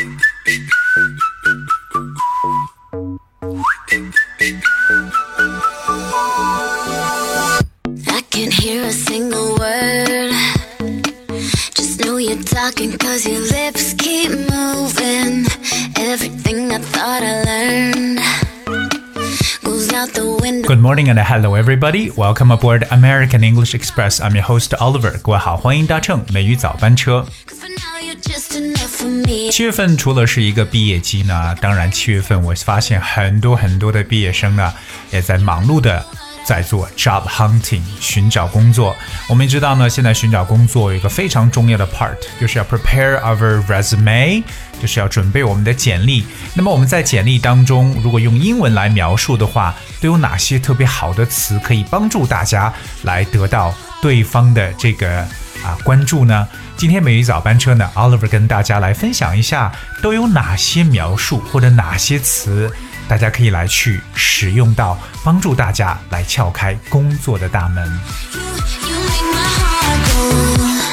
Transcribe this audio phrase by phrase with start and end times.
[8.30, 10.32] can't hear a single word.
[11.74, 15.44] Just know you're talking cause your lips keep moving.
[15.96, 18.20] Everything I thought I learned
[19.62, 20.68] goes out the window.
[20.68, 22.10] Good morning and hello everybody.
[22.16, 24.20] Welcome aboard American English Express.
[24.20, 25.18] I'm your host Oliver.
[25.22, 27.26] 各位好，欢迎搭乘美语早班车。
[29.51, 34.73] 七月份除了是一个毕业季呢，当然七月份我发现很多很多的毕业生呢，
[35.11, 36.05] 也在忙碌的
[36.45, 38.95] 在做 job hunting 寻找工作。
[39.27, 44.43] 我们知道呢，现在寻找工作有一个非常重要的 part，就是要 prepare our resume，
[44.79, 46.23] 就是要准备我们的简历。
[46.53, 55.27] 那么我们在简历当中，如果用英文来描述的话，都有哪些特别好的词可以帮助大家来得到对方的这个
[55.64, 56.46] 啊关注呢？
[56.76, 59.72] 今天美语早班车呢，Oliver 跟大家来分享一下
[60.02, 62.70] 都有哪些描述或者哪些词，
[63.08, 67.84] 大家可以来去使用到，帮助大家来撬开工作的大门。
[68.86, 70.26] You make my heart go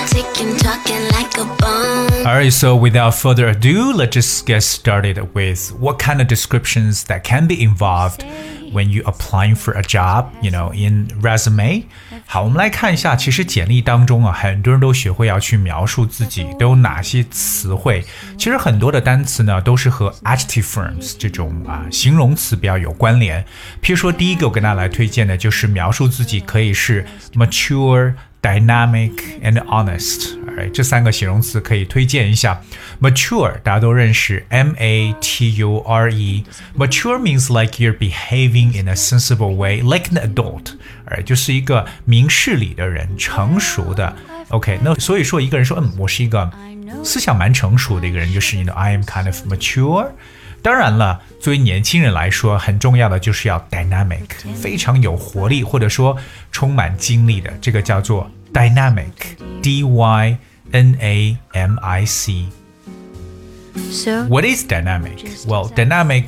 [0.08, 2.26] ticking, talking like a bomb.
[2.26, 7.24] Alright, so without further ado, let's just get started with what kind of descriptions that
[7.24, 8.24] can be involved
[8.72, 11.86] when you applying for a job, you know, in resume.
[12.31, 18.05] 好，我们来看一下，其实简历当中啊，很多人都学会要去描述自己都有哪些词汇。
[18.37, 23.43] 其实很多的单词呢，都是和 adjective forms 这种啊形容词比较有关联。
[23.83, 28.13] 譬如说，第一个我跟大家来推荐的就是描述自己可以是 mature。
[28.41, 29.11] dynamic
[29.43, 32.62] and honest，哎，这三个形容词可以推荐一下。
[33.02, 40.10] Mature 大家都认识，M A T U R E。Mature means like you're behaving in a sensible way, like
[40.12, 40.74] an adult，
[41.06, 44.16] 哎，就是一个明事理的人，成熟的。
[44.50, 46.50] OK，那所以说一个人说，嗯，我是一个
[47.04, 50.10] 思想蛮成熟的一个人，就是 you know I am kind of mature。
[50.62, 56.18] 当然了，作为年轻人来说，很重要的就是要 dynamic，非常有活力，或者说
[56.52, 60.38] 充满精力的，这个叫做 dynamic，d y
[60.72, 62.46] n a m i c。
[63.92, 65.18] So What is dynamic?
[65.48, 66.26] Well, dynamic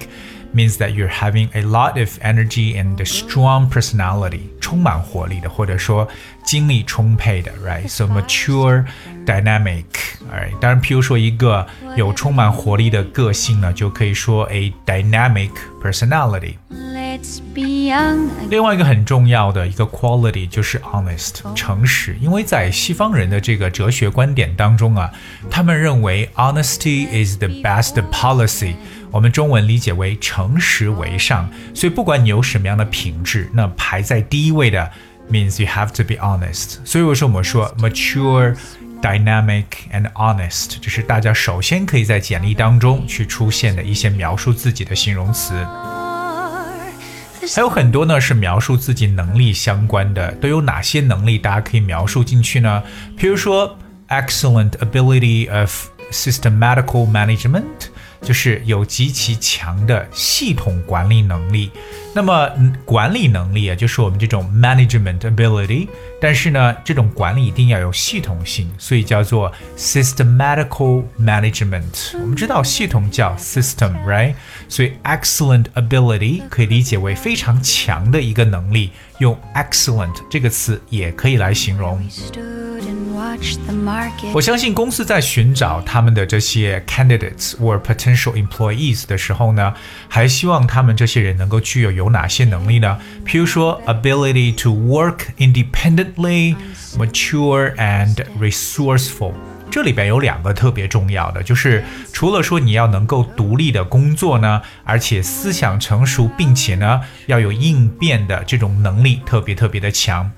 [0.54, 6.08] means that you're having a lot of energy and a strong personality，充满活力的，或者说
[6.44, 7.88] 精力充沛的，right?
[7.88, 8.86] So mature,
[9.26, 9.86] dynamic.
[10.32, 15.52] Alright，当然，譬如说一个有充满活力的个性呢，就可以说 a dynamic
[15.84, 16.56] personality。
[16.72, 18.30] let's be young.
[18.50, 25.12] 另外一个很重要的一个 quality 就是 honest 诚实，因为在西方人的这个哲学观点当中啊，
[25.52, 28.74] 他们认为 honesty is the best policy。
[29.11, 34.91] 我们中文理解为诚实为上，所以不管你有什么样的品质，那排在第一位的
[35.31, 36.79] means you have to be honest。
[36.85, 38.57] 所以我说我们说 mature。
[39.03, 45.55] Dynamic and honest，这是大家首先可以在简历当中去出现的一些描述自己的形容词。
[47.55, 52.83] 还有很多呢是描述自己能力相关的，都有哪些能力大家可以描述进去呢？
[53.17, 53.75] 比如说
[54.11, 57.63] ，excellent ability of systematical management，
[58.23, 61.71] 就是有极其强的系统管理能力。
[62.13, 65.87] 那么嗯管理能力啊，就是我们这种 management ability，
[66.21, 72.19] 但是呢，这种管理一定要有系统性，所以叫做 systematical management。
[72.21, 74.35] 我们知道系统叫 system，right？
[74.69, 82.05] 所以 excellent ability 可以理解为非常强的一个能力，用 excellent 这个词也可以来形容。
[84.33, 89.73] 我相信公司在寻找他们的这些 candidates or potential employees 的时候呢，
[90.09, 92.99] 还希望他们这些人能够具有有哪些能力呢？
[93.27, 96.57] 譬如说 ability to work independently,
[96.97, 99.33] mature and resourceful。
[99.71, 110.29] 这里边有两个特别重要的，就是除了说你要能够独立的工作呢，而且思想成熟，并且呢要有应变的这种能力特别特别的强。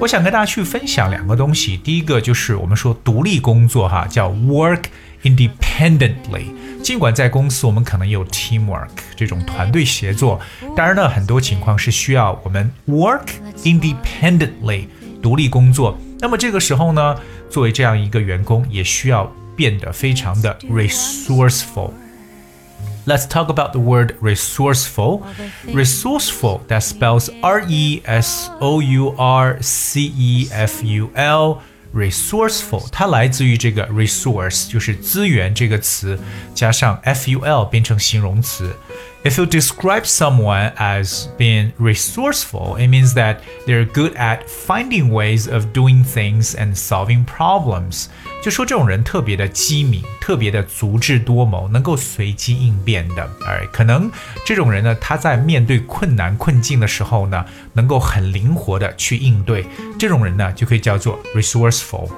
[0.00, 4.82] 我想跟大家去分享两个东西，第一个就是我们说独立工作哈，叫 work
[5.22, 6.52] independently。
[6.83, 10.39] 尽管在公司我们可能有 teamwork 这种团队协作，
[10.75, 13.27] 当然呢很多情况是需要我们 work
[13.63, 14.85] independently
[15.21, 15.97] 独立工作。
[16.19, 17.19] 那么这个时候呢，
[17.49, 25.21] 作为这样一个员工，也需要变得非常的 resourceful。Let's talk about the word resourceful.
[25.65, 31.59] Resourceful, that spells R E S O U R C E F U L.
[31.93, 36.19] Resourceful，它来自于这个 resource，就是资源这个词，
[36.53, 38.75] 加上 f u l 变成形容词。
[39.23, 45.67] If you describe someone as being resourceful, it means that they're good at finding ways of
[45.73, 48.07] doing things and solving problems.
[48.42, 53.22] 就说这种人特别的机敏，特别的足智多谋，能够随机应变的。
[53.46, 54.10] 哎，可能
[54.44, 57.44] 这种人呢，他在面对困难困境的时候呢，
[57.74, 59.64] 能够很灵活的去应对。
[59.96, 62.10] 这种人呢，就可以叫做 resourceful。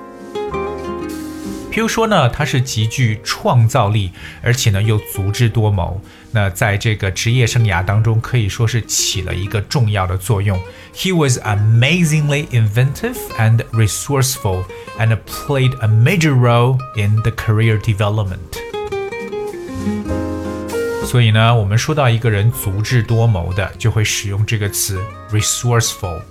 [1.74, 4.12] 譬如说呢，他是极具创造力，
[4.42, 6.00] 而且呢又足智多谋。
[6.30, 10.56] 那在这个职业生涯当中，可以说是起了一个重要的作用。
[10.94, 14.62] He was amazingly inventive and resourceful,
[15.00, 18.38] and played a major role in the career development.
[21.04, 25.00] 所以呢，我们说到一个人足智多谋的，就会使用这个词
[25.32, 26.22] resourceful。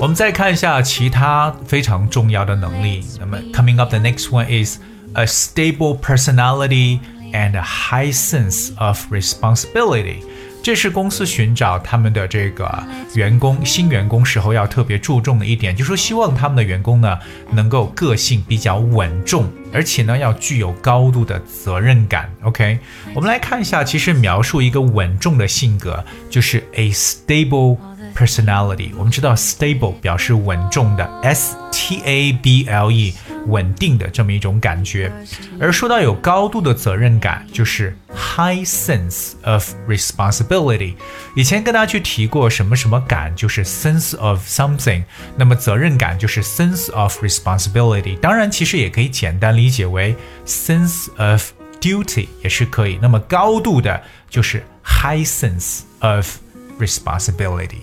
[0.00, 3.04] 我们再看一下其他非常重要的能力。
[3.18, 4.78] 那么，coming up the next one is
[5.14, 7.00] a stable personality
[7.32, 10.18] and a high sense of responsibility。
[10.62, 12.70] 这是公司寻找他们的这个
[13.14, 17.18] 员工新员工时候要特别注重的一点，就是说希望他们的员工呢
[17.50, 22.30] 能够个性比较稳重，而且呢要具有高度的责任感。
[22.44, 22.78] OK，
[23.14, 27.78] 我们来看一下，其实描述一个稳重的性格就是 a stable。
[28.17, 33.13] personality，我们知道 stable 表示稳重的，s t a b l e
[33.47, 35.11] 稳定的这么一种感觉。
[35.59, 40.95] 而说到有高度的责任感，就是 high sense of responsibility。
[41.35, 45.03] 以前跟大家去提过什么什么感，就是 sense of something。
[45.35, 48.17] 那么责任感就是 sense of responsibility。
[48.19, 50.15] 当然，其实也可以简单理解为
[50.45, 51.51] sense of
[51.81, 52.97] duty 也是可以。
[53.01, 56.37] 那么高度的就是 high sense of
[56.79, 57.81] responsibility。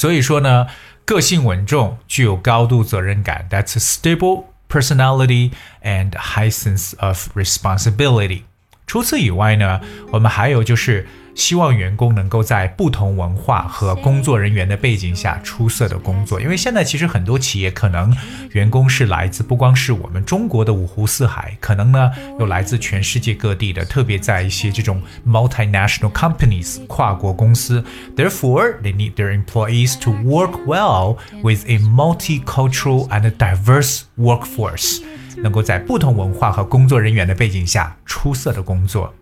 [0.00, 0.66] 所以说呢，
[1.04, 3.46] 个性稳重，具有高度责任感。
[3.50, 5.50] That's a stable personality
[5.82, 8.44] and high sense of responsibility。
[8.86, 11.06] 除此以外呢，我们还有就是。
[11.34, 18.14] 希望员工能够在不同文化和工作人员的背景下出色的工作，因为现在其实很多企业可能
[18.52, 27.82] 员工是来自不光是我们中国的五湖四海，可能呢有来自全世界各地的，特别在一些这种 multinational companies 跨国公司
[28.16, 35.02] ，therefore they need their employees to work well with a multicultural and diverse workforce，
[35.36, 39.12] 能够在不同文化和工作人员的背景下出色的工作。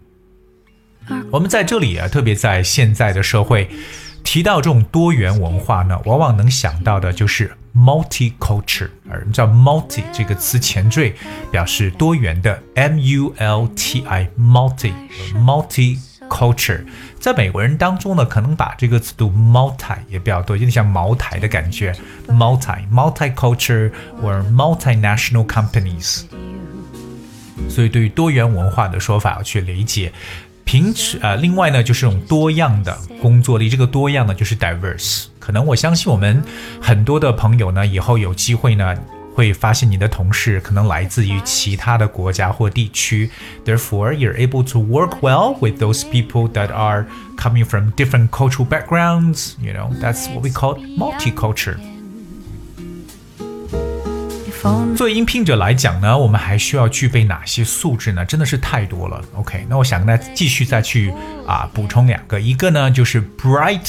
[1.31, 3.69] 我们在这里啊，特别在现在的社会，
[4.25, 8.89] 提到这种多元文化呢，往往能想到的就是 multicultural。
[9.11, 11.15] 而叫 multi 这个词前缀
[11.51, 14.93] 表示多元的，m u l t i multi
[15.35, 16.85] multicultural。
[17.19, 21.95] 在美国人当中呢，可能把这个词读 multi 也比较多，有点像茅台的感觉
[22.29, 23.91] ，multi multicultural
[24.23, 26.25] or multinational companies。
[27.69, 30.13] 所以对于多元文化的说法要去理解。
[30.68, 35.26] 平时呃，另外呢，就是这种多样的工作力，这个多样呢，就是 diverse。
[35.40, 36.42] 可能我相信我们
[36.82, 38.96] 很多的朋友呢，以后有机会呢，
[39.36, 43.30] 会发现你的同事可能来自于其他的国家或地区。
[43.66, 47.06] Therefore, you're able to work well with those people that are
[47.38, 49.56] coming from different cultural backgrounds.
[49.62, 51.76] You know, that's what we call multicultural.
[54.97, 58.25] 作为应聘者来讲呢，我们还需要具备哪些素质呢？
[58.25, 59.23] 真的是太多了。
[59.35, 61.13] OK，那我想跟大家继续再去
[61.47, 63.89] 啊补充两个，一个呢就是 bright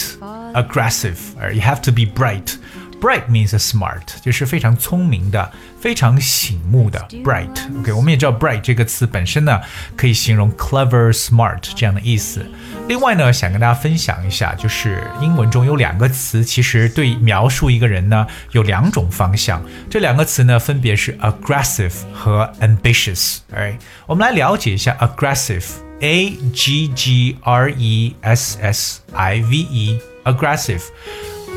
[0.53, 2.55] aggressive，而 you have to be bright。
[2.99, 5.49] Bright means smart，就是非常聪明的、
[5.79, 7.79] 非常醒目的 bright。
[7.79, 9.61] OK，我们也知道 bright 这个词本身呢，
[9.95, 12.45] 可以形容 clever、smart 这样的意思。
[12.89, 19.63] 另外呢，想跟大家分享一下，就是英文中有两个词，其实对描述一个人呢有两种方向。
[19.89, 23.37] 这两个词呢，分别是 aggressive 和 ambitious。
[23.53, 30.81] 哎，我们来了解一下 aggressive，a g g r e s s i v e，aggressive。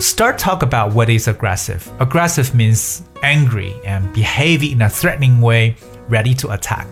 [0.01, 1.81] Start talk about what is aggressive.
[1.97, 5.75] Aggressive means angry and behave in a threatening way,
[6.07, 6.85] ready to attack.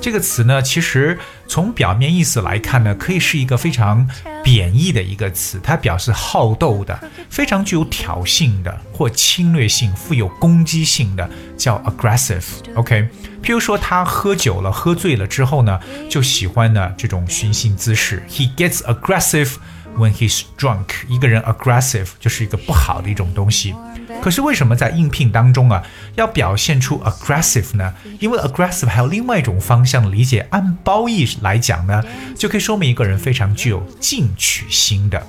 [0.00, 4.06] 这个词呢，其实从表面意思来看呢，可以是一个非常
[4.42, 6.96] 贬义的一个词，它表示好斗的，
[7.28, 13.08] 非常具有挑衅的或侵略性、富有攻击性的，叫 aggressive。OK，
[13.42, 18.22] 譬如说他喝酒了、喝醉了之后呢，就喜欢呢这种寻衅滋事。
[18.28, 19.54] He gets aggressive.
[19.97, 23.75] When he's drunk，一个人 aggressive 就是一个不好的一种东西。
[24.21, 25.83] 可是为什么在应聘当中啊，
[26.15, 27.93] 要表现出 aggressive 呢？
[28.19, 32.03] 因为 aggressive 还有另外一种方向的理解，按褒义来讲呢，
[32.35, 35.21] 就可以说明一个人非常具有进取心的。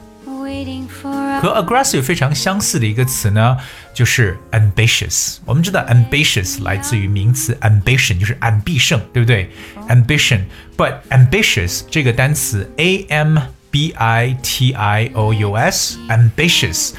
[1.40, 3.56] 和 aggressive 非常相似的一个词呢，
[3.94, 5.38] 就是 ambitious。
[5.44, 9.50] 我们知道 ambitious 来自于名词 ambition，就是安必胜，对不对
[9.88, 13.38] ？ambition，but ambitious 这个单词 a m
[13.71, 16.91] b i t i o u s ambitious，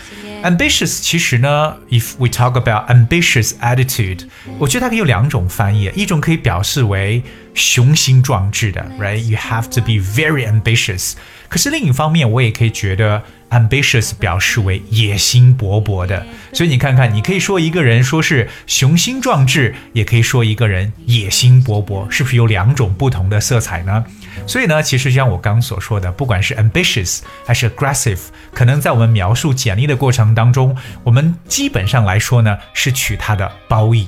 [0.43, 4.27] Ambitious 其实呢，if we talk about ambitious attitude，
[4.59, 7.23] 我觉得它可以有两种翻译，一种可以表示为
[7.54, 11.14] 雄心壮志的，right？You have to be very ambitious。
[11.50, 16.26] 可是另一方面，我也可以觉得 ambitious 表示为野心勃勃的。
[16.54, 24.06] 所以你看看，你可以说一个人说是雄心壮志，也可以说一个人野心勃勃，是不是有两种不同的色彩呢？
[24.48, 28.20] 所以呢，其实像我刚所说的，不管是 ambitious 还是 aggressive，
[28.54, 34.08] 可能在我们描述简历的过程当中，我们基本上来说呢，是取它的褒义。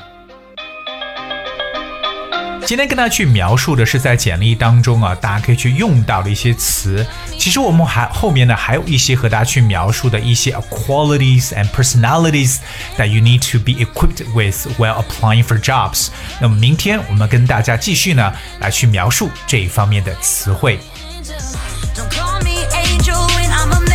[2.65, 7.05] 今天跟大家去描述的是在简历当中啊，大家可以去用到的一些词。
[7.38, 12.58] 其实我们还后面呢还有一些和大家去描述的一些 qualities and personalities
[12.98, 16.08] that you need to be equipped with while applying for jobs。
[16.39, 20.79] 那么明天我们跟大家继续呢来去描述这一方面的词汇。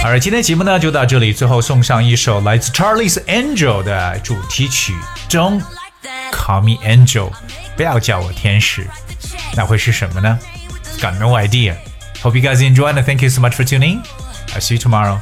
[0.02, 4.94] 好了，今天节目呢就到这里，最后送上一首来自 Charlie's Angel 的主题曲
[5.32, 5.62] 《Don't
[6.30, 7.30] Call Me Angel》。
[7.77, 8.87] 不要叫我天使，
[9.55, 10.37] 那会是什么呢？
[10.99, 11.75] Got no idea.
[12.21, 14.01] Hope you guys enjoy and thank you so much for tuning.
[14.53, 15.19] I'll see you tomorrow.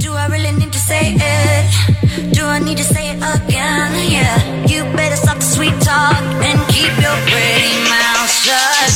[0.00, 2.34] Do I really need to say it?
[2.34, 3.92] Do I need to say it again?
[4.10, 8.90] Yeah, you better stop the sweet talk and keep your pretty mouth shut,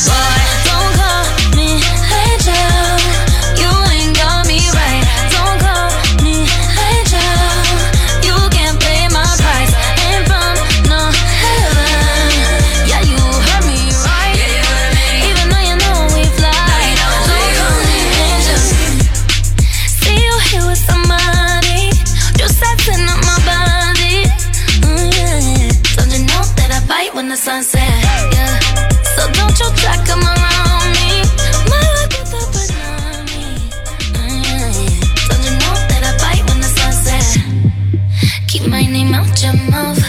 [39.38, 40.02] your mouth.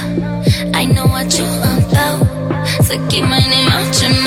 [0.73, 2.21] I know what you're about.
[2.83, 4.20] So keep my name out your mouth.